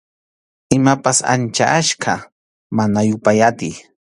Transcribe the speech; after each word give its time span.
Imapas 0.77 1.17
ancha 1.33 1.65
achka, 1.79 2.13
mana 2.75 2.99
yupay 3.09 3.39
atiy. 3.49 3.75